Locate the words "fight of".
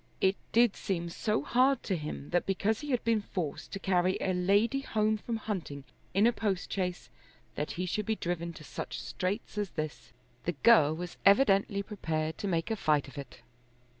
12.75-13.15